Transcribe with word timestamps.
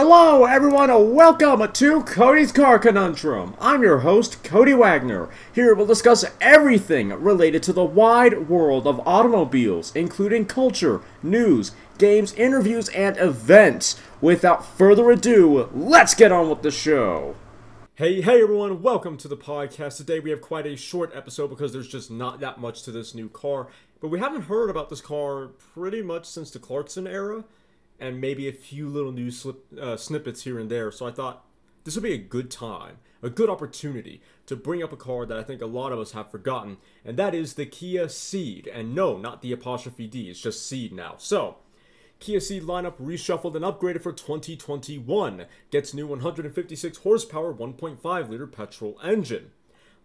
Hello, 0.00 0.44
everyone, 0.44 0.90
and 0.90 1.12
welcome 1.12 1.72
to 1.72 2.02
Cody's 2.04 2.52
Car 2.52 2.78
Conundrum. 2.78 3.56
I'm 3.60 3.82
your 3.82 3.98
host, 3.98 4.44
Cody 4.44 4.72
Wagner. 4.72 5.28
Here 5.52 5.74
we'll 5.74 5.86
discuss 5.86 6.24
everything 6.40 7.08
related 7.08 7.64
to 7.64 7.72
the 7.72 7.84
wide 7.84 8.48
world 8.48 8.86
of 8.86 9.04
automobiles, 9.04 9.90
including 9.96 10.46
culture, 10.46 11.00
news, 11.20 11.72
games, 11.98 12.32
interviews, 12.34 12.88
and 12.90 13.16
events. 13.16 14.00
Without 14.20 14.64
further 14.64 15.10
ado, 15.10 15.68
let's 15.74 16.14
get 16.14 16.30
on 16.30 16.48
with 16.48 16.62
the 16.62 16.70
show. 16.70 17.34
Hey, 17.96 18.20
hey 18.20 18.40
everyone, 18.40 18.80
welcome 18.80 19.16
to 19.16 19.26
the 19.26 19.36
podcast. 19.36 19.96
Today 19.96 20.20
we 20.20 20.30
have 20.30 20.40
quite 20.40 20.66
a 20.66 20.76
short 20.76 21.10
episode 21.12 21.48
because 21.48 21.72
there's 21.72 21.88
just 21.88 22.08
not 22.08 22.38
that 22.38 22.60
much 22.60 22.84
to 22.84 22.92
this 22.92 23.16
new 23.16 23.28
car. 23.28 23.66
But 24.00 24.10
we 24.10 24.20
haven't 24.20 24.42
heard 24.42 24.70
about 24.70 24.90
this 24.90 25.00
car 25.00 25.48
pretty 25.74 26.02
much 26.02 26.26
since 26.26 26.52
the 26.52 26.60
Clarkson 26.60 27.08
era, 27.08 27.42
and 27.98 28.20
maybe 28.20 28.48
a 28.48 28.52
few 28.52 28.88
little 28.88 29.12
news 29.12 29.38
slip, 29.38 29.66
uh, 29.80 29.96
snippets 29.96 30.42
here 30.42 30.58
and 30.58 30.70
there. 30.70 30.90
So 30.90 31.06
I 31.06 31.10
thought 31.10 31.44
this 31.84 31.94
would 31.94 32.04
be 32.04 32.12
a 32.12 32.18
good 32.18 32.50
time, 32.50 32.98
a 33.22 33.30
good 33.30 33.50
opportunity 33.50 34.20
to 34.46 34.56
bring 34.56 34.82
up 34.82 34.92
a 34.92 34.96
car 34.96 35.26
that 35.26 35.38
I 35.38 35.42
think 35.42 35.62
a 35.62 35.66
lot 35.66 35.92
of 35.92 35.98
us 35.98 36.12
have 36.12 36.30
forgotten, 36.30 36.76
and 37.04 37.16
that 37.16 37.34
is 37.34 37.54
the 37.54 37.66
Kia 37.66 38.06
Ceed. 38.06 38.68
And 38.72 38.94
no, 38.94 39.16
not 39.16 39.42
the 39.42 39.52
apostrophe 39.52 40.06
D, 40.06 40.30
it's 40.30 40.40
just 40.40 40.70
Ceed 40.70 40.92
now. 40.92 41.14
So, 41.18 41.56
Kia 42.20 42.40
Ceed 42.40 42.62
lineup 42.62 42.96
reshuffled 42.98 43.54
and 43.54 43.64
upgraded 43.64 44.02
for 44.02 44.12
2021. 44.12 45.46
Gets 45.70 45.94
new 45.94 46.06
156 46.06 46.98
horsepower 46.98 47.54
1.5 47.54 48.28
liter 48.28 48.46
petrol 48.46 48.98
engine. 49.02 49.52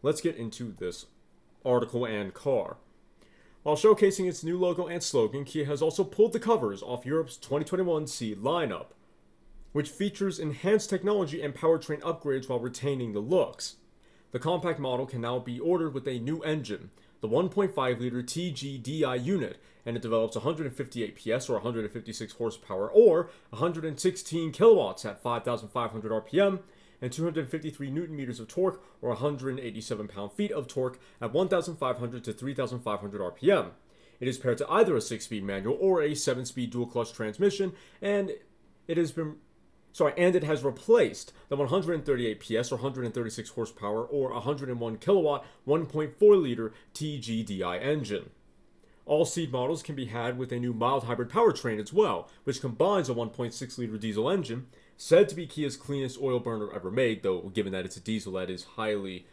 Let's 0.02 0.22
get 0.22 0.36
into 0.36 0.76
this 0.78 1.08
article 1.66 2.06
and 2.06 2.34
car. 2.34 2.78
While 3.64 3.78
showcasing 3.78 4.28
its 4.28 4.44
new 4.44 4.60
logo 4.60 4.88
and 4.88 5.02
slogan, 5.02 5.46
Kia 5.46 5.64
has 5.66 5.82
also 5.82 6.04
pulled 6.04 6.34
the 6.34 6.40
covers 6.40 6.84
off 6.84 7.06
Europe's 7.06 7.38
2021 7.38 8.06
Ceed 8.08 8.42
lineup, 8.42 8.88
which 9.72 9.90
features 9.90 10.38
enhanced 10.38 10.90
technology 10.90 11.42
and 11.42 11.56
powertrain 11.56 12.02
upgrades 12.02 12.50
while 12.50 12.60
retaining 12.60 13.14
the 13.14 13.22
looks. 13.22 13.78
The 14.32 14.40
compact 14.40 14.80
model 14.80 15.06
can 15.06 15.22
now 15.22 15.40
be 15.40 15.62
ordered 15.62 15.94
with 15.94 16.06
a 16.10 16.20
new 16.20 16.42
engine, 16.42 16.92
the 17.22 17.30
1.5 17.30 18.00
liter 18.02 18.22
TGDI 18.22 19.24
unit, 19.24 19.60
and 19.86 19.96
it 19.96 20.02
develops 20.02 20.36
158 20.36 21.16
PS 21.16 21.50
or 21.50 21.54
156 21.54 22.34
horsepower 22.34 22.92
or 22.92 23.30
116 23.52 24.52
kilowatts 24.52 25.06
at 25.06 25.22
5,500 25.22 26.12
RPM 26.12 26.60
and 27.04 27.12
253 27.12 27.92
newton 27.92 28.16
meters 28.16 28.40
of 28.40 28.48
torque 28.48 28.82
or 29.02 29.10
187 29.10 30.08
pound 30.08 30.32
feet 30.32 30.54
of 30.54 30.68
torque 30.68 30.98
at 31.20 31.34
1,500 31.34 32.24
to 32.24 32.32
3,500 32.32 33.22
RPM. 33.22 33.72
It 34.22 34.28
is 34.30 34.38
paired 34.38 34.58
to 34.60 34.72
either 34.72 34.96
a 34.96 35.00
6-speed 35.00 35.44
manual 35.44 35.78
or 35.82 36.02
a 36.02 36.12
7-speed 36.12 36.72
dual 36.72 36.88
clutch 36.88 37.12
transmission, 37.12 37.74
and 38.02 38.32
it 38.88 38.96
has 38.96 39.12
been 39.12 39.36
sorry, 39.92 40.14
and 40.18 40.34
it 40.34 40.46
has 40.46 40.64
replaced 40.64 41.34
the 41.50 41.58
138 41.58 42.40
PS 42.40 42.72
or 42.72 42.76
136 42.76 43.50
horsepower 43.50 44.06
or 44.06 44.32
101 44.32 44.98
kilowatt 45.00 45.46
1.4 45.68 46.42
liter 46.42 46.72
TGDI 46.94 47.84
engine. 47.84 48.30
All 49.06 49.26
Ceed 49.26 49.52
models 49.52 49.84
can 49.84 49.96
be 49.96 50.06
had 50.06 50.38
with 50.38 50.54
a 50.54 50.60
new 50.60 50.72
mild 50.72 51.04
hybrid 51.04 51.30
powertrain 51.30 51.82
as 51.82 51.92
well, 51.92 52.30
which 52.46 52.62
combines 52.62 53.10
a 53.10 53.14
1.6 53.14 53.78
liter 53.78 53.98
diesel 53.98 54.30
engine, 54.30 54.68
said 54.98 55.30
to 55.30 55.36
be 55.36 55.48
Kia's 55.48 55.78
cleanest 55.78 56.20
oil 56.22 56.40
burner 56.40 56.72
ever 56.74 56.92
made, 56.92 57.24
though 57.24 57.52
given 57.54 57.74
that 57.74 57.86
it's 57.86 57.98
a 57.98 58.02
diesel 58.02 58.34
that 58.34 58.50
is 58.50 58.64
highly 58.76 59.26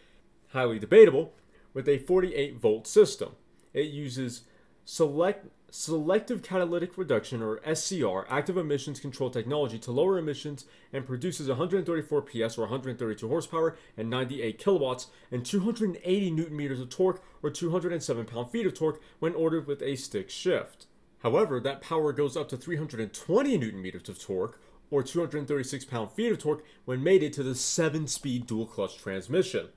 highly 0.48 0.78
debatable, 0.78 1.32
with 1.72 1.88
a 1.88 1.98
48 1.98 2.56
volt 2.56 2.86
system. 2.86 3.36
It 3.72 3.86
uses 3.86 4.42
select 4.84 5.46
selective 5.72 6.42
catalytic 6.42 6.98
reduction 6.98 7.40
or 7.42 7.60
SCR 7.74 8.26
active 8.28 8.56
emissions 8.56 8.98
control 8.98 9.30
technology 9.30 9.78
to 9.78 9.92
lower 9.92 10.18
emissions 10.18 10.64
and 10.92 11.06
produces 11.06 11.48
134 11.48 12.22
PS 12.22 12.58
or 12.58 12.62
132 12.62 13.28
horsepower 13.28 13.76
and 13.96 14.10
98 14.10 14.58
kilowatts 14.58 15.06
and 15.30 15.46
280 15.46 16.30
newton 16.32 16.56
meters 16.56 16.80
of 16.80 16.88
torque 16.88 17.22
or 17.42 17.50
207 17.50 18.24
pound 18.24 18.50
feet 18.50 18.66
of 18.66 18.74
torque 18.74 19.00
when 19.20 19.34
ordered 19.34 19.68
with 19.68 19.80
a 19.82 19.94
stick 19.94 20.28
shift. 20.28 20.86
However, 21.20 21.60
that 21.60 21.82
power 21.82 22.12
goes 22.12 22.36
up 22.36 22.48
to 22.48 22.56
320 22.56 23.58
newton 23.58 23.82
meters 23.82 24.08
of 24.08 24.20
torque 24.20 24.58
or 24.90 25.02
236 25.02 25.84
pound 25.84 26.12
feet 26.12 26.32
of 26.32 26.38
torque 26.38 26.64
when 26.84 27.02
mated 27.02 27.32
to 27.32 27.42
the 27.42 27.54
7 27.54 28.06
speed 28.06 28.46
dual 28.46 28.66
clutch 28.66 28.98
transmission. 28.98 29.68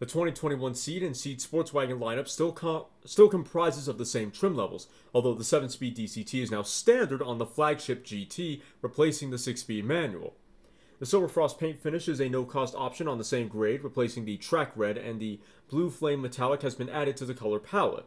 The 0.00 0.06
2021 0.06 0.72
Ceed 0.72 1.04
and 1.04 1.14
Ceed 1.14 1.46
Sportswagon 1.46 1.98
lineup 1.98 2.26
still 2.26 2.52
com- 2.52 2.86
still 3.04 3.28
comprises 3.28 3.86
of 3.86 3.98
the 3.98 4.06
same 4.06 4.30
trim 4.30 4.56
levels, 4.56 4.88
although 5.14 5.34
the 5.34 5.44
7-speed 5.44 5.94
DCT 5.94 6.42
is 6.42 6.50
now 6.50 6.62
standard 6.62 7.20
on 7.20 7.36
the 7.36 7.44
flagship 7.44 8.02
GT, 8.02 8.62
replacing 8.80 9.30
the 9.30 9.36
6-speed 9.36 9.84
manual. 9.84 10.36
The 11.00 11.06
Silver 11.06 11.28
Frost 11.28 11.58
paint 11.58 11.82
finish 11.82 12.08
is 12.08 12.18
a 12.18 12.30
no-cost 12.30 12.74
option 12.74 13.08
on 13.08 13.18
the 13.18 13.24
same 13.24 13.48
grade, 13.48 13.84
replacing 13.84 14.24
the 14.24 14.38
track 14.38 14.72
red, 14.74 14.96
and 14.96 15.20
the 15.20 15.38
Blue 15.68 15.90
Flame 15.90 16.22
Metallic 16.22 16.62
has 16.62 16.74
been 16.74 16.88
added 16.88 17.18
to 17.18 17.26
the 17.26 17.34
color 17.34 17.58
palette. 17.58 18.06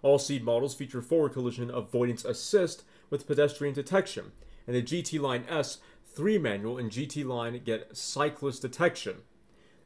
All 0.00 0.18
Ceed 0.18 0.44
models 0.44 0.74
feature 0.74 1.02
forward 1.02 1.34
collision 1.34 1.70
avoidance 1.70 2.24
assist 2.24 2.84
with 3.10 3.26
pedestrian 3.26 3.74
detection, 3.74 4.32
and 4.66 4.74
the 4.74 4.82
GT 4.82 5.20
Line 5.20 5.44
S 5.46 5.78
3 6.14 6.38
manual 6.38 6.78
and 6.78 6.90
GT 6.90 7.24
Line 7.24 7.60
get 7.64 7.96
cyclist 7.96 8.62
detection. 8.62 9.16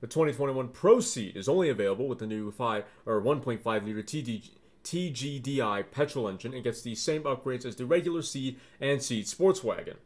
The 0.00 0.06
2021 0.06 0.68
Pro 0.68 0.98
Ceed 0.98 1.34
is 1.34 1.48
only 1.48 1.70
available 1.70 2.06
with 2.06 2.18
the 2.18 2.26
new 2.26 2.50
5 2.50 2.84
or 3.06 3.20
1.5 3.20 3.84
liter 3.84 4.02
TD, 4.02 4.50
TGDI 4.84 5.90
petrol 5.90 6.28
engine 6.28 6.54
and 6.54 6.62
gets 6.62 6.82
the 6.82 6.94
same 6.94 7.22
upgrades 7.22 7.64
as 7.64 7.76
the 7.76 7.86
regular 7.86 8.20
Ceed 8.20 8.56
and 8.80 9.00
Ceed 9.00 9.26
Sports 9.26 9.64
Wagon. 9.64 9.96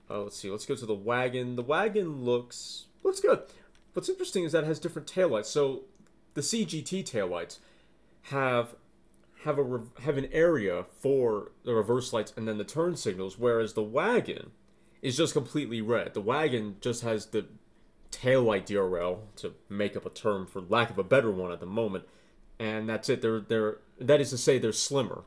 Uh, 0.09 0.21
let's 0.21 0.37
see. 0.37 0.49
Let's 0.49 0.65
go 0.65 0.75
to 0.75 0.85
the 0.85 0.93
wagon. 0.93 1.55
The 1.55 1.63
wagon 1.63 2.23
looks 2.23 2.85
looks 3.03 3.19
good. 3.19 3.41
What's 3.93 4.09
interesting 4.09 4.43
is 4.43 4.51
that 4.51 4.63
it 4.63 4.67
has 4.67 4.79
different 4.79 5.07
taillights. 5.07 5.45
So 5.45 5.83
the 6.33 6.41
CGT 6.41 7.03
taillights 7.03 7.57
have 8.23 8.75
have 9.43 9.59
a 9.59 9.81
have 10.01 10.17
an 10.17 10.27
area 10.31 10.85
for 10.99 11.51
the 11.63 11.73
reverse 11.73 12.13
lights 12.13 12.33
and 12.35 12.47
then 12.47 12.57
the 12.57 12.63
turn 12.63 12.95
signals, 12.95 13.37
whereas 13.37 13.73
the 13.73 13.83
wagon 13.83 14.51
is 15.01 15.17
just 15.17 15.33
completely 15.33 15.81
red. 15.81 16.13
The 16.13 16.21
wagon 16.21 16.77
just 16.81 17.03
has 17.03 17.27
the 17.27 17.45
taillight 18.11 18.65
DRL 18.65 19.19
to 19.37 19.53
make 19.69 19.95
up 19.95 20.05
a 20.05 20.09
term 20.09 20.47
for 20.47 20.61
lack 20.61 20.89
of 20.89 20.97
a 20.97 21.03
better 21.03 21.31
one 21.31 21.51
at 21.51 21.59
the 21.59 21.65
moment, 21.65 22.05
and 22.59 22.89
that's 22.89 23.09
it. 23.09 23.21
They're 23.21 23.41
they're 23.41 23.77
that 23.99 24.21
is 24.21 24.31
to 24.31 24.37
say 24.37 24.57
they're 24.57 24.73
slimmer 24.73 25.23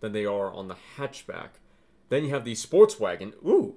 than 0.00 0.12
they 0.12 0.26
are 0.26 0.52
on 0.52 0.68
the 0.68 0.76
hatchback. 0.96 1.50
Then 2.08 2.24
you 2.24 2.30
have 2.30 2.44
the 2.44 2.54
sports 2.54 3.00
wagon. 3.00 3.32
Ooh, 3.44 3.76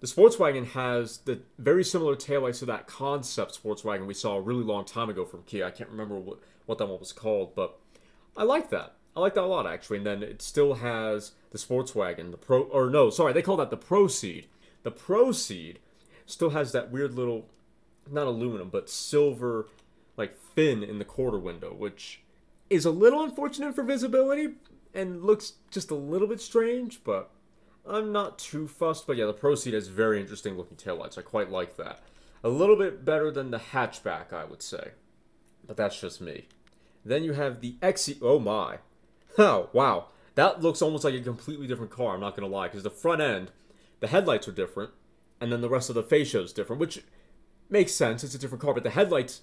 the 0.00 0.06
sports 0.06 0.38
wagon 0.38 0.66
has 0.66 1.18
the 1.18 1.42
very 1.58 1.84
similar 1.84 2.16
taillights 2.16 2.58
to 2.58 2.66
that 2.66 2.88
concept 2.88 3.54
sports 3.54 3.84
wagon 3.84 4.06
we 4.06 4.14
saw 4.14 4.36
a 4.36 4.40
really 4.40 4.64
long 4.64 4.84
time 4.84 5.08
ago 5.08 5.24
from 5.24 5.44
Kia. 5.44 5.64
I 5.64 5.70
can't 5.70 5.90
remember 5.90 6.18
what, 6.18 6.40
what 6.66 6.78
that 6.78 6.88
one 6.88 6.98
was 6.98 7.12
called, 7.12 7.54
but 7.54 7.78
I 8.36 8.42
like 8.42 8.70
that. 8.70 8.96
I 9.16 9.20
like 9.20 9.34
that 9.34 9.44
a 9.44 9.46
lot 9.46 9.66
actually. 9.66 9.98
And 9.98 10.06
then 10.06 10.22
it 10.22 10.42
still 10.42 10.74
has 10.74 11.32
the 11.50 11.58
sports 11.58 11.94
wagon, 11.94 12.30
the 12.30 12.36
Pro, 12.36 12.62
or 12.62 12.88
no, 12.90 13.10
sorry, 13.10 13.32
they 13.32 13.42
call 13.42 13.56
that 13.58 13.70
the 13.70 13.76
ProCeed. 13.76 14.46
The 14.82 14.92
ProCeed 14.92 15.76
still 16.26 16.50
has 16.50 16.72
that 16.72 16.90
weird 16.90 17.14
little, 17.14 17.46
not 18.10 18.26
aluminum, 18.26 18.68
but 18.68 18.88
silver, 18.88 19.68
like 20.16 20.36
fin 20.36 20.82
in 20.82 20.98
the 20.98 21.04
quarter 21.04 21.38
window, 21.38 21.72
which 21.72 22.22
is 22.70 22.84
a 22.84 22.90
little 22.90 23.22
unfortunate 23.22 23.74
for 23.74 23.82
visibility 23.82 24.54
and 24.94 25.22
looks 25.24 25.54
just 25.70 25.90
a 25.90 25.94
little 25.94 26.28
bit 26.28 26.40
strange, 26.40 27.02
but 27.04 27.30
I'm 27.86 28.12
not 28.12 28.38
too 28.38 28.68
fussed. 28.68 29.06
But 29.06 29.16
yeah, 29.16 29.26
the 29.26 29.34
ProCeed 29.34 29.72
has 29.72 29.88
very 29.88 30.20
interesting 30.20 30.56
looking 30.56 30.76
taillights. 30.76 31.18
I 31.18 31.22
quite 31.22 31.50
like 31.50 31.76
that. 31.76 32.00
A 32.44 32.48
little 32.48 32.76
bit 32.76 33.04
better 33.04 33.30
than 33.30 33.50
the 33.50 33.58
hatchback, 33.58 34.32
I 34.32 34.44
would 34.44 34.62
say. 34.62 34.92
But 35.66 35.76
that's 35.76 36.00
just 36.00 36.20
me. 36.20 36.48
Then 37.04 37.24
you 37.24 37.32
have 37.34 37.60
the 37.60 37.76
XE. 37.82 38.18
Oh 38.20 38.38
my. 38.38 38.78
Oh, 39.38 39.70
wow. 39.72 40.08
That 40.34 40.62
looks 40.62 40.82
almost 40.82 41.04
like 41.04 41.14
a 41.14 41.20
completely 41.20 41.66
different 41.66 41.90
car, 41.90 42.14
I'm 42.14 42.20
not 42.20 42.36
going 42.36 42.48
to 42.48 42.54
lie. 42.54 42.68
Because 42.68 42.82
the 42.82 42.90
front 42.90 43.20
end, 43.20 43.50
the 44.00 44.08
headlights 44.08 44.48
are 44.48 44.52
different. 44.52 44.90
And 45.40 45.52
then 45.52 45.60
the 45.60 45.68
rest 45.68 45.88
of 45.88 45.94
the 45.94 46.02
fascia 46.02 46.40
is 46.40 46.52
different, 46.52 46.80
which 46.80 47.02
makes 47.68 47.92
sense. 47.92 48.22
It's 48.22 48.34
a 48.34 48.38
different 48.38 48.62
car. 48.62 48.74
But 48.74 48.84
the 48.84 48.90
headlights, 48.90 49.40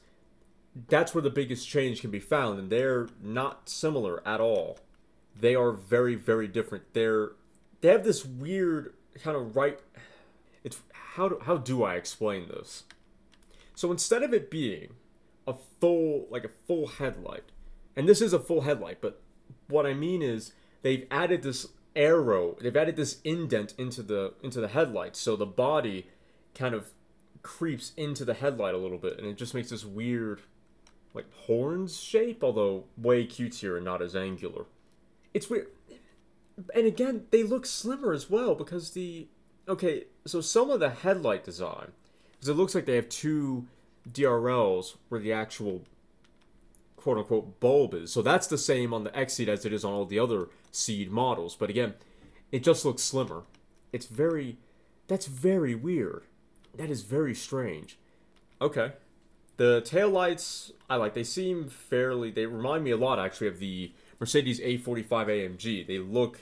that's 0.87 1.13
where 1.13 1.21
the 1.21 1.29
biggest 1.29 1.67
change 1.67 2.01
can 2.01 2.11
be 2.11 2.19
found. 2.19 2.59
And 2.59 2.69
they're 2.69 3.07
not 3.21 3.69
similar 3.69 4.25
at 4.27 4.39
all. 4.39 4.79
They 5.39 5.55
are 5.55 5.71
very, 5.71 6.15
very 6.15 6.47
different. 6.47 6.93
They're. 6.93 7.31
They 7.81 7.89
have 7.89 8.03
this 8.03 8.25
weird 8.25 8.93
kind 9.23 9.37
of 9.37 9.55
right. 9.55 9.79
It's 10.63 10.81
how 10.91 11.29
do, 11.29 11.39
how 11.43 11.57
do 11.57 11.83
I 11.83 11.95
explain 11.95 12.47
this? 12.47 12.83
So 13.75 13.91
instead 13.91 14.23
of 14.23 14.33
it 14.33 14.51
being 14.51 14.89
a 15.47 15.55
full 15.79 16.27
like 16.29 16.43
a 16.43 16.49
full 16.67 16.87
headlight, 16.87 17.51
and 17.95 18.07
this 18.07 18.21
is 18.21 18.33
a 18.33 18.39
full 18.39 18.61
headlight, 18.61 18.99
but 19.01 19.21
what 19.67 19.85
I 19.85 19.93
mean 19.93 20.21
is 20.21 20.53
they've 20.81 21.05
added 21.11 21.43
this 21.43 21.67
arrow, 21.95 22.57
they've 22.61 22.75
added 22.75 22.95
this 22.95 23.19
indent 23.23 23.73
into 23.77 24.01
the 24.01 24.33
into 24.41 24.61
the 24.61 24.69
headlight, 24.69 25.15
so 25.15 25.35
the 25.35 25.45
body 25.45 26.07
kind 26.55 26.73
of 26.73 26.91
creeps 27.41 27.93
into 27.95 28.25
the 28.25 28.33
headlight 28.33 28.73
a 28.73 28.77
little 28.77 28.97
bit, 28.97 29.17
and 29.17 29.27
it 29.27 29.37
just 29.37 29.53
makes 29.53 29.69
this 29.69 29.85
weird 29.85 30.41
like 31.13 31.31
horns 31.33 31.99
shape, 31.99 32.43
although 32.43 32.85
way 32.97 33.25
cutesier 33.25 33.75
and 33.75 33.85
not 33.85 34.01
as 34.01 34.15
angular. 34.15 34.65
It's 35.33 35.49
weird. 35.49 35.67
And 36.75 36.85
again, 36.85 37.25
they 37.31 37.43
look 37.43 37.65
slimmer 37.65 38.11
as 38.11 38.29
well 38.29 38.55
because 38.55 38.91
the 38.91 39.27
okay, 39.67 40.05
so 40.25 40.41
some 40.41 40.69
of 40.69 40.79
the 40.79 40.89
headlight 40.89 41.43
design, 41.43 41.91
because 42.31 42.49
it 42.49 42.55
looks 42.55 42.75
like 42.75 42.85
they 42.85 42.95
have 42.95 43.09
two 43.09 43.67
DRLs 44.11 44.95
where 45.09 45.21
the 45.21 45.33
actual 45.33 45.83
quote 46.99 47.17
unquote 47.17 47.59
bulb 47.59 47.93
is. 47.93 48.11
So 48.11 48.21
that's 48.21 48.47
the 48.47 48.57
same 48.57 48.93
on 48.93 49.03
the 49.03 49.09
XCeed 49.11 49.47
as 49.47 49.65
it 49.65 49.73
is 49.73 49.83
on 49.83 49.93
all 49.93 50.05
the 50.05 50.19
other 50.19 50.47
Ceed 50.71 51.09
models. 51.09 51.55
But 51.55 51.69
again, 51.69 51.95
it 52.51 52.63
just 52.63 52.85
looks 52.85 53.01
slimmer. 53.01 53.43
It's 53.91 54.05
very, 54.05 54.57
that's 55.07 55.25
very 55.25 55.75
weird. 55.75 56.23
That 56.75 56.89
is 56.89 57.01
very 57.01 57.33
strange. 57.33 57.97
Okay. 58.61 58.93
The 59.57 59.81
tail 59.81 60.09
lights, 60.09 60.71
I 60.89 60.95
like. 60.95 61.13
They 61.13 61.23
seem 61.23 61.69
fairly, 61.69 62.31
they 62.31 62.45
remind 62.45 62.83
me 62.83 62.91
a 62.91 62.97
lot 62.97 63.19
actually 63.19 63.47
of 63.47 63.59
the 63.59 63.91
Mercedes 64.19 64.59
A45 64.59 65.07
AMG. 65.07 65.87
They 65.87 65.97
look 65.97 66.41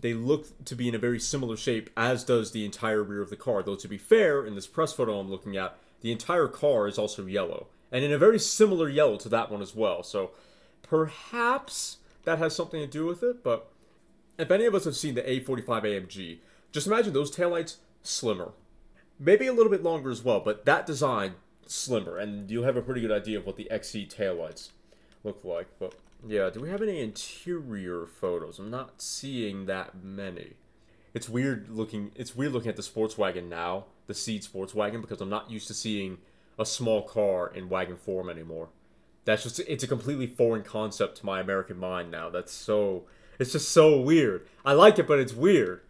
they 0.00 0.14
look 0.14 0.64
to 0.64 0.76
be 0.76 0.86
in 0.86 0.94
a 0.94 0.98
very 0.98 1.18
similar 1.18 1.56
shape 1.56 1.90
as 1.96 2.22
does 2.22 2.52
the 2.52 2.64
entire 2.64 3.02
rear 3.02 3.20
of 3.20 3.30
the 3.30 3.36
car. 3.36 3.62
Though 3.62 3.76
to 3.76 3.88
be 3.88 3.98
fair, 3.98 4.46
in 4.46 4.54
this 4.54 4.66
press 4.66 4.92
photo 4.92 5.18
I'm 5.18 5.28
looking 5.28 5.56
at, 5.56 5.76
the 6.02 6.12
entire 6.12 6.46
car 6.46 6.86
is 6.86 6.98
also 6.98 7.26
yellow 7.26 7.66
and 7.90 8.04
in 8.04 8.12
a 8.12 8.18
very 8.18 8.38
similar 8.38 8.88
yellow 8.88 9.16
to 9.18 9.28
that 9.28 9.50
one 9.50 9.62
as 9.62 9.74
well. 9.74 10.02
So 10.02 10.32
perhaps 10.82 11.98
that 12.24 12.38
has 12.38 12.54
something 12.54 12.80
to 12.80 12.86
do 12.86 13.06
with 13.06 13.22
it. 13.22 13.42
But 13.42 13.70
if 14.38 14.50
any 14.50 14.66
of 14.66 14.74
us 14.74 14.84
have 14.84 14.96
seen 14.96 15.14
the 15.14 15.22
A45 15.22 15.64
AMG, 15.66 16.38
just 16.72 16.86
imagine 16.86 17.12
those 17.12 17.34
taillights 17.34 17.76
slimmer, 18.02 18.52
maybe 19.18 19.46
a 19.46 19.52
little 19.52 19.70
bit 19.70 19.82
longer 19.82 20.10
as 20.10 20.22
well. 20.22 20.40
But 20.40 20.64
that 20.66 20.86
design 20.86 21.34
slimmer, 21.66 22.18
and 22.18 22.50
you'll 22.50 22.64
have 22.64 22.76
a 22.76 22.82
pretty 22.82 23.00
good 23.00 23.12
idea 23.12 23.38
of 23.38 23.46
what 23.46 23.56
the 23.56 23.68
XCeed 23.70 24.14
taillights 24.14 24.70
look 25.24 25.44
like. 25.44 25.68
But 25.78 25.94
yeah, 26.26 26.50
do 26.50 26.60
we 26.60 26.70
have 26.70 26.82
any 26.82 27.00
interior 27.00 28.06
photos? 28.06 28.58
I'm 28.58 28.70
not 28.70 29.00
seeing 29.00 29.66
that 29.66 30.02
many. 30.02 30.54
It's 31.14 31.28
weird 31.28 31.68
looking. 31.70 32.12
It's 32.14 32.36
weird 32.36 32.52
looking 32.52 32.68
at 32.68 32.76
the 32.76 32.82
sports 32.82 33.16
wagon 33.16 33.48
now, 33.48 33.86
the 34.06 34.14
Ceed 34.14 34.42
sports 34.42 34.74
wagon, 34.74 35.00
because 35.00 35.20
I'm 35.20 35.30
not 35.30 35.50
used 35.50 35.66
to 35.68 35.74
seeing 35.74 36.18
a 36.58 36.66
small 36.66 37.02
car 37.02 37.52
in 37.54 37.68
wagon 37.68 37.96
form 37.96 38.28
anymore. 38.28 38.68
That's 39.24 39.42
just 39.42 39.60
it's 39.60 39.84
a 39.84 39.88
completely 39.88 40.26
foreign 40.26 40.62
concept 40.62 41.18
to 41.18 41.26
my 41.26 41.40
American 41.40 41.78
mind 41.78 42.10
now. 42.10 42.30
That's 42.30 42.52
so 42.52 43.04
it's 43.38 43.52
just 43.52 43.70
so 43.70 44.00
weird. 44.00 44.46
I 44.64 44.72
like 44.72 44.98
it, 44.98 45.06
but 45.06 45.18
it's 45.18 45.34
weird. 45.34 45.82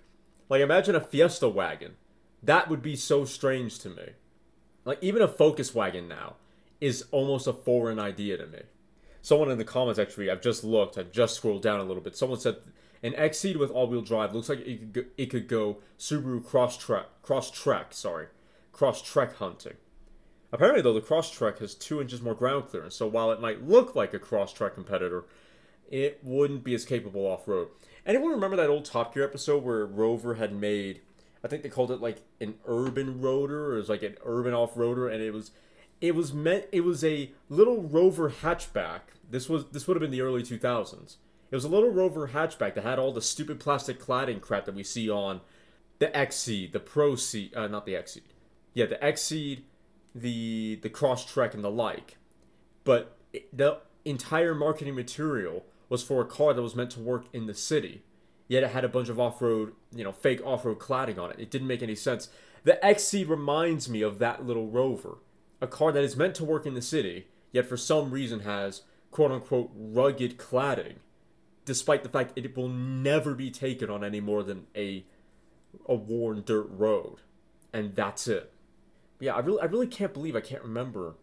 Like 0.49 0.61
imagine 0.61 0.95
a 0.95 1.01
Fiesta 1.01 1.49
wagon. 1.49 1.97
That 2.43 2.69
would 2.69 2.83
be 2.83 2.97
so 2.97 3.25
strange 3.25 3.79
to 3.81 3.89
me. 3.89 4.11
Like 4.85 4.99
even 5.01 5.23
a 5.23 5.29
Focus 5.29 5.75
wagon 5.75 6.09
now 6.09 6.37
is 6.81 7.05
almost 7.11 7.47
a 7.47 7.53
foreign 7.53 7.99
idea 7.99 8.37
to 8.37 8.47
me. 8.47 8.63
Someone 9.23 9.51
in 9.51 9.59
the 9.59 9.65
comments 9.65 9.99
actually, 9.99 10.31
I've 10.31 10.41
just 10.41 10.65
looked, 10.65 10.97
I've 10.97 11.13
just 11.13 11.35
scrolled 11.35 11.63
down 11.63 11.81
a 11.81 11.85
little 11.85 12.03
bit. 12.03 12.17
Someone 12.17 12.39
said 12.39 12.57
an 13.03 13.13
XCeed 13.13 13.57
with 13.57 13.71
all-wheel 13.71 14.03
drive 14.03 14.35
looks 14.35 14.49
like 14.49 14.61
it 14.61 14.79
could 14.79 14.93
go, 14.93 15.03
it 15.17 15.27
could 15.27 15.49
go 15.49 15.79
Subaru 15.99 16.43
Crosstrek, 16.43 17.05
cross 17.23 17.51
trek, 17.51 17.89
sorry, 17.93 18.27
Crosstrek 18.73 19.35
hunting. 19.35 19.75
Apparently, 20.51 20.81
though, 20.81 20.95
the 20.95 21.01
Crosstrek 21.01 21.59
has 21.59 21.75
two 21.75 22.01
inches 22.01 22.23
more 22.23 22.35
ground 22.35 22.69
clearance, 22.69 22.97
so 22.97 23.07
while 23.07 23.31
it 23.31 23.41
might 23.41 23.67
look 23.67 23.95
like 23.95 24.15
a 24.15 24.19
Crosstrek 24.19 24.75
competitor, 24.75 25.25
it 25.91 26.21
wouldn't 26.23 26.65
be 26.65 26.75
as 26.75 26.85
capable 26.85 27.27
off 27.27 27.47
road. 27.47 27.69
Anyone 28.07 28.31
remember 28.31 28.57
that 28.57 28.71
old 28.71 28.85
Top 28.85 29.13
Gear 29.13 29.25
episode 29.25 29.63
where 29.63 29.85
Rover 29.85 30.35
had 30.35 30.55
made, 30.55 31.03
I 31.45 31.49
think 31.49 31.63
they 31.63 31.69
called 31.69 31.91
it 31.91 32.01
like 32.01 32.23
an 32.41 32.55
urban 32.67 33.21
roader, 33.21 33.69
or 33.69 33.75
it 33.75 33.79
was 33.79 33.89
like 33.91 34.03
an 34.03 34.17
urban 34.25 34.55
off 34.55 34.75
roader, 34.75 35.13
and 35.13 35.23
it 35.23 35.33
was, 35.33 35.51
it 36.01 36.15
was 36.15 36.33
meant, 36.33 36.67
it 36.73 36.81
was 36.81 37.05
a 37.05 37.31
little 37.51 37.83
Rover 37.83 38.31
hatchback. 38.31 39.01
This 39.31 39.49
was 39.49 39.67
this 39.67 39.87
would 39.87 39.97
have 39.97 40.01
been 40.01 40.11
the 40.11 40.23
early 40.23 40.43
2000s. 40.43 41.17
It 41.51 41.55
was 41.55 41.65
a 41.65 41.69
little 41.69 41.91
Rover 41.91 42.29
hatchback 42.29 42.75
that 42.75 42.85
had 42.85 42.99
all 42.99 43.13
the 43.13 43.21
stupid 43.21 43.61
plastic 43.61 44.01
cladding 44.01 44.41
crap 44.41 44.65
that 44.65 44.75
we 44.75 44.83
see 44.83 45.11
on 45.11 45.43
the 45.99 46.09
XCeed, 46.09 46.73
the 46.73 46.81
Pro 46.81 47.13
Ceed, 47.13 47.57
uh, 47.57 47.67
not 47.67 47.85
the 47.85 47.95
XCeed. 47.95 48.23
Yeah, 48.75 48.87
the 48.87 48.97
XCeed, 48.97 49.63
the 50.21 50.79
the 50.83 50.91
Crosstrek 50.91 51.55
and 51.55 51.65
the 51.65 51.71
like. 51.71 52.17
But 52.85 53.17
the 53.53 53.79
entire 54.05 54.55
marketing 54.55 54.95
material 54.95 55.65
was 55.89 56.03
for 56.03 56.21
a 56.21 56.27
car 56.27 56.55
that 56.55 56.63
was 56.63 56.75
meant 56.75 56.91
to 56.93 57.01
work 57.01 57.27
in 57.33 57.47
the 57.47 57.55
city. 57.55 58.03
Yet 58.47 58.63
it 58.63 58.71
had 58.71 58.85
a 58.85 58.89
bunch 58.89 59.11
of 59.11 59.21
off-road, 59.21 59.75
you 59.95 60.05
know, 60.05 60.13
fake 60.13 60.41
off-road 60.45 60.79
cladding 60.79 61.19
on 61.19 61.31
it. 61.31 61.39
It 61.39 61.51
didn't 61.51 61.69
make 61.69 61.83
any 61.83 61.95
sense. 61.95 62.29
The 62.65 62.79
XCeed 62.83 63.29
reminds 63.29 63.89
me 63.91 64.01
of 64.01 64.19
that 64.19 64.47
little 64.47 64.69
Rover, 64.69 65.19
a 65.61 65.67
car 65.67 65.93
that 65.93 66.03
is 66.03 66.17
meant 66.17 66.35
to 66.37 66.45
work 66.45 66.65
in 66.65 66.75
the 66.75 66.83
city, 66.83 67.27
yet 67.53 67.67
for 67.67 67.77
some 67.77 68.11
reason 68.11 68.41
has 68.41 68.83
quote-unquote 69.11 69.71
rugged 69.75 70.39
cladding, 70.39 70.97
despite 71.67 72.03
the 72.03 72.09
fact 72.09 72.33
it 72.37 72.57
will 72.57 72.69
never 72.69 73.35
be 73.35 73.51
taken 73.51 73.91
on 73.91 74.03
any 74.03 74.21
more 74.21 74.43
than 74.43 74.67
a 74.75 75.05
a 75.87 75.95
worn 75.95 76.43
dirt 76.45 76.67
road, 76.71 77.19
and 77.73 77.95
that's 77.95 78.27
it 78.27 78.51
yeah, 79.21 79.35
I 79.35 79.41
really 79.41 79.61
I 79.61 79.65
really 79.65 79.87
can't 79.87 80.13
believe 80.13 80.37
I 80.37 80.41
can't 80.41 80.63
remember 80.63 81.15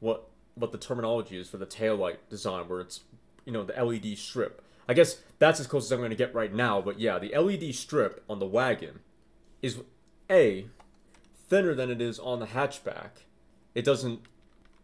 what 0.00 0.28
what 0.54 0.72
the 0.72 0.78
terminology 0.78 1.38
is 1.38 1.48
for 1.48 1.58
the 1.58 1.66
tail 1.66 1.96
light 1.96 2.28
design 2.30 2.68
where 2.68 2.80
it's 2.80 3.00
you 3.44 3.52
know 3.52 3.64
the 3.64 3.72
LED 3.82 4.16
strip. 4.18 4.62
I 4.88 4.94
guess 4.94 5.20
that's 5.38 5.60
as 5.60 5.66
close 5.66 5.84
as 5.86 5.92
I'm 5.92 5.98
going 5.98 6.10
to 6.10 6.16
get 6.16 6.34
right 6.34 6.52
now, 6.52 6.80
but 6.80 7.00
yeah, 7.00 7.18
the 7.18 7.36
LED 7.36 7.74
strip 7.74 8.24
on 8.28 8.38
the 8.38 8.46
wagon 8.46 9.00
is 9.60 9.80
a 10.30 10.66
thinner 11.48 11.74
than 11.74 11.90
it 11.90 12.00
is 12.00 12.18
on 12.18 12.40
the 12.40 12.46
hatchback. 12.46 13.10
It 13.74 13.84
doesn't 13.84 14.20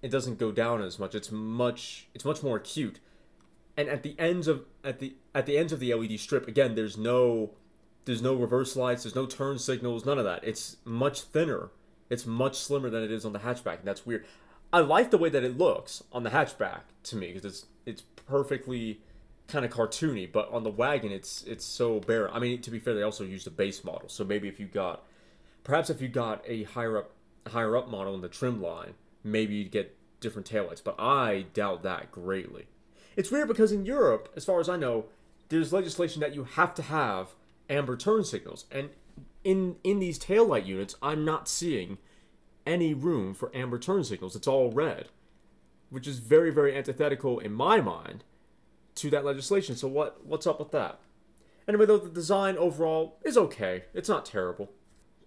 it 0.02 0.10
doesn't 0.10 0.38
go 0.38 0.52
down 0.52 0.82
as 0.82 0.98
much. 0.98 1.14
It's 1.14 1.30
much 1.30 2.08
it's 2.14 2.24
much 2.24 2.42
more 2.42 2.56
acute. 2.56 3.00
And 3.76 3.88
at 3.88 4.02
the 4.02 4.14
ends 4.18 4.48
of 4.48 4.64
at 4.84 4.98
the 4.98 5.14
at 5.34 5.46
the 5.46 5.56
ends 5.56 5.72
of 5.72 5.80
the 5.80 5.94
LED 5.94 6.20
strip, 6.20 6.46
again, 6.46 6.74
there's 6.74 6.98
no 6.98 7.50
there's 8.04 8.20
no 8.20 8.34
reverse 8.34 8.76
lights, 8.76 9.04
there's 9.04 9.14
no 9.14 9.26
turn 9.26 9.58
signals, 9.58 10.04
none 10.04 10.18
of 10.18 10.24
that. 10.24 10.42
It's 10.44 10.76
much 10.84 11.22
thinner 11.22 11.70
it's 12.12 12.26
much 12.26 12.58
slimmer 12.58 12.90
than 12.90 13.02
it 13.02 13.10
is 13.10 13.24
on 13.24 13.32
the 13.32 13.38
hatchback, 13.38 13.78
and 13.78 13.84
that's 13.84 14.04
weird. 14.04 14.26
I 14.70 14.80
like 14.80 15.10
the 15.10 15.16
way 15.16 15.30
that 15.30 15.42
it 15.42 15.56
looks 15.56 16.02
on 16.12 16.24
the 16.24 16.30
hatchback 16.30 16.82
to 17.04 17.16
me 17.16 17.28
because 17.32 17.44
it's 17.44 17.66
it's 17.86 18.02
perfectly 18.02 19.00
kind 19.48 19.64
of 19.64 19.70
cartoony, 19.70 20.30
but 20.30 20.50
on 20.52 20.62
the 20.62 20.70
wagon 20.70 21.10
it's 21.10 21.42
it's 21.44 21.64
so 21.64 22.00
bare. 22.00 22.32
I 22.32 22.38
mean, 22.38 22.60
to 22.60 22.70
be 22.70 22.78
fair, 22.78 22.94
they 22.94 23.02
also 23.02 23.24
used 23.24 23.46
a 23.46 23.50
base 23.50 23.82
model, 23.82 24.10
so 24.10 24.24
maybe 24.24 24.46
if 24.46 24.60
you 24.60 24.66
got, 24.66 25.04
perhaps 25.64 25.88
if 25.88 26.02
you 26.02 26.08
got 26.08 26.44
a 26.46 26.64
higher 26.64 26.98
up 26.98 27.12
higher 27.46 27.76
up 27.78 27.88
model 27.88 28.14
in 28.14 28.20
the 28.20 28.28
trim 28.28 28.60
line, 28.60 28.92
maybe 29.24 29.54
you'd 29.54 29.70
get 29.70 29.96
different 30.20 30.48
taillights. 30.48 30.84
But 30.84 31.00
I 31.00 31.46
doubt 31.54 31.82
that 31.84 32.12
greatly. 32.12 32.66
It's 33.16 33.30
weird 33.30 33.48
because 33.48 33.72
in 33.72 33.86
Europe, 33.86 34.30
as 34.36 34.44
far 34.44 34.60
as 34.60 34.68
I 34.68 34.76
know, 34.76 35.06
there's 35.48 35.72
legislation 35.72 36.20
that 36.20 36.34
you 36.34 36.44
have 36.44 36.74
to 36.74 36.82
have 36.82 37.34
amber 37.70 37.96
turn 37.96 38.22
signals, 38.24 38.66
and 38.70 38.90
in 39.44 39.76
in 39.84 39.98
these 39.98 40.18
taillight 40.18 40.66
units, 40.66 40.94
I'm 41.02 41.24
not 41.24 41.48
seeing 41.48 41.98
any 42.66 42.94
room 42.94 43.34
for 43.34 43.50
amber 43.54 43.78
turn 43.78 44.04
signals. 44.04 44.36
It's 44.36 44.46
all 44.46 44.70
red, 44.70 45.08
which 45.90 46.06
is 46.06 46.18
very 46.18 46.50
very 46.50 46.76
antithetical 46.76 47.38
in 47.38 47.52
my 47.52 47.80
mind 47.80 48.24
to 48.96 49.10
that 49.10 49.24
legislation. 49.24 49.76
So 49.76 49.88
what 49.88 50.24
what's 50.26 50.46
up 50.46 50.58
with 50.58 50.70
that? 50.72 50.98
Anyway, 51.68 51.86
though 51.86 51.98
the 51.98 52.08
design 52.08 52.56
overall 52.56 53.18
is 53.24 53.36
okay. 53.36 53.84
It's 53.94 54.08
not 54.08 54.26
terrible. 54.26 54.70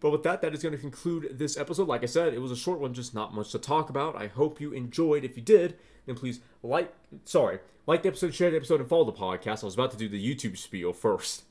But 0.01 0.11
with 0.11 0.23
that, 0.23 0.41
that 0.41 0.53
is 0.53 0.61
going 0.61 0.73
to 0.75 0.77
conclude 0.77 1.39
this 1.39 1.57
episode. 1.57 1.87
Like 1.87 2.03
I 2.03 2.07
said, 2.07 2.33
it 2.33 2.41
was 2.41 2.51
a 2.51 2.55
short 2.55 2.79
one, 2.79 2.93
just 2.93 3.15
not 3.15 3.33
much 3.33 3.51
to 3.53 3.59
talk 3.59 3.89
about. 3.89 4.15
I 4.15 4.27
hope 4.27 4.59
you 4.59 4.71
enjoyed. 4.71 5.23
If 5.23 5.37
you 5.37 5.41
did, 5.41 5.77
then 6.05 6.15
please 6.15 6.41
like, 6.61 6.93
sorry, 7.23 7.59
like 7.87 8.03
the 8.03 8.09
episode, 8.09 8.35
share 8.35 8.51
the 8.51 8.57
episode, 8.57 8.81
and 8.81 8.89
follow 8.89 9.05
the 9.05 9.13
podcast. 9.13 9.63
I 9.63 9.65
was 9.65 9.75
about 9.75 9.91
to 9.91 9.97
do 9.97 10.09
the 10.09 10.23
YouTube 10.23 10.57
spiel 10.57 10.93
first. 10.93 11.43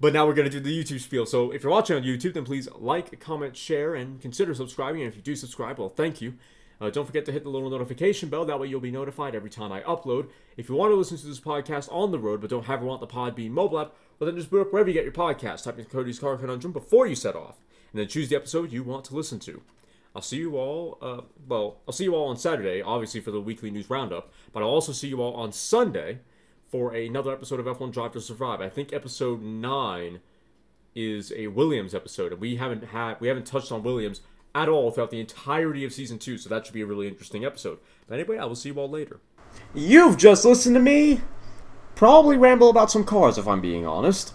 But 0.00 0.14
now 0.14 0.26
we're 0.26 0.34
going 0.34 0.50
to 0.50 0.60
do 0.60 0.60
the 0.60 0.82
YouTube 0.82 1.00
spiel. 1.00 1.26
So 1.26 1.50
if 1.50 1.62
you're 1.62 1.70
watching 1.70 1.96
on 1.96 2.02
YouTube, 2.02 2.32
then 2.32 2.44
please 2.44 2.68
like, 2.74 3.20
comment, 3.20 3.54
share, 3.54 3.94
and 3.94 4.20
consider 4.20 4.54
subscribing. 4.54 5.02
And 5.02 5.10
if 5.10 5.16
you 5.16 5.22
do 5.22 5.36
subscribe, 5.36 5.78
well, 5.78 5.90
thank 5.90 6.22
you. 6.22 6.34
Uh, 6.80 6.88
don't 6.88 7.04
forget 7.04 7.26
to 7.26 7.32
hit 7.32 7.44
the 7.44 7.50
little 7.50 7.68
notification 7.68 8.30
bell. 8.30 8.46
That 8.46 8.58
way 8.58 8.66
you'll 8.66 8.80
be 8.80 8.90
notified 8.90 9.34
every 9.34 9.50
time 9.50 9.70
I 9.70 9.82
upload. 9.82 10.30
If 10.56 10.70
you 10.70 10.74
want 10.74 10.92
to 10.92 10.96
listen 10.96 11.18
to 11.18 11.26
this 11.26 11.38
podcast 11.38 11.92
on 11.92 12.10
the 12.10 12.18
road 12.18 12.40
but 12.40 12.48
don't 12.48 12.68
ever 12.68 12.86
want 12.86 13.02
the 13.02 13.06
Podbean 13.06 13.50
mobile 13.50 13.80
app, 13.80 13.92
well, 14.18 14.26
then 14.26 14.36
just 14.36 14.50
boot 14.50 14.62
up 14.62 14.72
wherever 14.72 14.88
you 14.88 14.94
get 14.94 15.04
your 15.04 15.12
podcast. 15.12 15.64
Type 15.64 15.78
in 15.78 15.84
Cody's 15.84 16.18
Car 16.18 16.38
Conundrum 16.38 16.72
before 16.72 17.06
you 17.06 17.14
set 17.14 17.36
off. 17.36 17.58
And 17.92 18.00
then 18.00 18.08
choose 18.08 18.30
the 18.30 18.36
episode 18.36 18.72
you 18.72 18.82
want 18.82 19.04
to 19.06 19.14
listen 19.14 19.38
to. 19.40 19.60
I'll 20.16 20.22
see 20.22 20.38
you 20.38 20.56
all, 20.56 20.98
uh, 21.02 21.20
well, 21.46 21.76
I'll 21.86 21.92
see 21.92 22.04
you 22.04 22.14
all 22.14 22.28
on 22.28 22.36
Saturday, 22.36 22.80
obviously 22.80 23.20
for 23.20 23.30
the 23.30 23.40
weekly 23.40 23.70
news 23.70 23.90
roundup. 23.90 24.32
But 24.52 24.62
I'll 24.62 24.70
also 24.70 24.92
see 24.92 25.08
you 25.08 25.20
all 25.20 25.34
on 25.34 25.52
Sunday 25.52 26.20
for 26.70 26.94
another 26.94 27.32
episode 27.32 27.58
of 27.58 27.66
F1 27.66 27.92
Drive 27.92 28.12
to 28.12 28.20
Survive. 28.20 28.60
I 28.60 28.68
think 28.68 28.92
episode 28.92 29.42
9 29.42 30.20
is 30.94 31.32
a 31.36 31.48
Williams 31.48 31.94
episode, 31.94 32.32
and 32.32 32.40
we 32.40 32.56
haven't 32.56 32.84
had 32.84 33.20
we 33.20 33.28
haven't 33.28 33.46
touched 33.46 33.72
on 33.72 33.82
Williams 33.82 34.20
at 34.54 34.68
all 34.68 34.90
throughout 34.90 35.10
the 35.10 35.20
entirety 35.20 35.84
of 35.84 35.92
season 35.92 36.18
two. 36.18 36.38
So 36.38 36.48
that 36.48 36.64
should 36.64 36.74
be 36.74 36.80
a 36.80 36.86
really 36.86 37.08
interesting 37.08 37.44
episode. 37.44 37.78
But 38.06 38.18
anyway, 38.18 38.38
I 38.38 38.44
will 38.44 38.54
see 38.54 38.70
you 38.70 38.76
all 38.76 38.88
later. 38.88 39.20
You've 39.74 40.16
just 40.16 40.44
listened 40.44 40.76
to 40.76 40.80
me 40.80 41.20
probably 41.96 42.36
ramble 42.36 42.70
about 42.70 42.90
some 42.90 43.04
cars 43.04 43.36
if 43.36 43.46
I'm 43.46 43.60
being 43.60 43.86
honest. 43.86 44.34